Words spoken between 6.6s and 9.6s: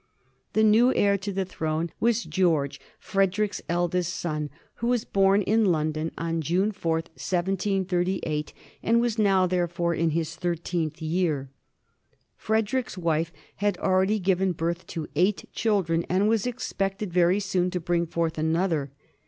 4, 1738, and was now,